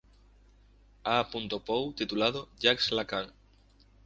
[1.03, 1.23] A.
[1.29, 3.31] Poe" titulado ""Jacques Lacan.